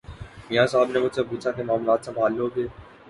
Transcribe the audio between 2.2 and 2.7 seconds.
لو گے۔